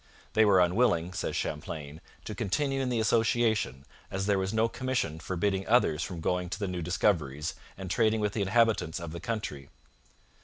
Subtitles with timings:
[0.33, 5.19] 'They were unwilling,' says Champlain, 'to continue in the association, as there was no commission
[5.19, 9.19] forbidding others from going to the new discoveries and trading with the inhabitants of the
[9.19, 9.69] country.